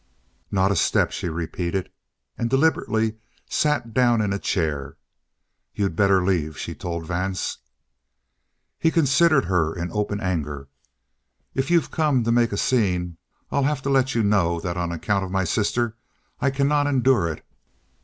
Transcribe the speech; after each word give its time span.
"Not 0.49 0.71
a 0.71 0.75
step," 0.75 1.11
she 1.11 1.29
repeated, 1.29 1.91
and 2.35 2.49
deliberately 2.49 3.17
sat 3.47 3.93
down 3.93 4.19
in 4.19 4.33
a 4.33 4.39
chair. 4.39 4.97
"You'd 5.75 5.95
better 5.95 6.25
leave," 6.25 6.57
she 6.57 6.73
told 6.73 7.05
Vance. 7.05 7.59
He 8.79 8.89
considered 8.89 9.45
her 9.45 9.75
in 9.75 9.91
open 9.91 10.19
anger. 10.19 10.69
"If 11.53 11.69
you've 11.69 11.91
come 11.91 12.23
to 12.23 12.31
make 12.31 12.51
a 12.51 12.57
scene, 12.57 13.17
I'll 13.51 13.65
have 13.69 13.83
to 13.83 13.91
let 13.91 14.15
you 14.15 14.23
know 14.23 14.59
that 14.61 14.75
on 14.75 14.91
account 14.91 15.23
of 15.23 15.29
my 15.29 15.43
sister 15.43 15.95
I 16.39 16.49
cannot 16.49 16.87
endure 16.87 17.27
it. 17.31 17.45